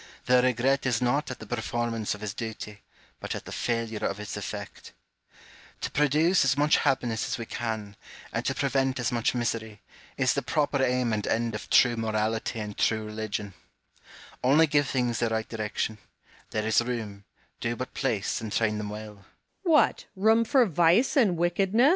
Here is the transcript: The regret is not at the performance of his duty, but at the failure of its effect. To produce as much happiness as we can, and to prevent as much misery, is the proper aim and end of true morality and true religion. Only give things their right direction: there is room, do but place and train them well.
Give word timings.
The 0.25 0.41
regret 0.41 0.87
is 0.87 0.99
not 0.99 1.29
at 1.29 1.37
the 1.37 1.45
performance 1.45 2.15
of 2.15 2.21
his 2.21 2.33
duty, 2.33 2.81
but 3.19 3.35
at 3.35 3.45
the 3.45 3.51
failure 3.51 4.03
of 4.03 4.19
its 4.19 4.35
effect. 4.35 4.93
To 5.81 5.91
produce 5.91 6.43
as 6.43 6.57
much 6.57 6.77
happiness 6.77 7.27
as 7.27 7.37
we 7.37 7.45
can, 7.45 7.95
and 8.33 8.43
to 8.45 8.55
prevent 8.55 8.99
as 8.99 9.11
much 9.11 9.35
misery, 9.35 9.79
is 10.17 10.33
the 10.33 10.41
proper 10.41 10.81
aim 10.81 11.13
and 11.13 11.27
end 11.27 11.53
of 11.53 11.69
true 11.69 11.97
morality 11.97 12.59
and 12.59 12.75
true 12.75 13.05
religion. 13.05 13.53
Only 14.43 14.65
give 14.65 14.87
things 14.89 15.19
their 15.19 15.29
right 15.29 15.47
direction: 15.47 15.99
there 16.49 16.65
is 16.65 16.81
room, 16.81 17.25
do 17.59 17.75
but 17.75 17.93
place 17.93 18.41
and 18.41 18.51
train 18.51 18.79
them 18.79 18.89
well. 18.89 19.23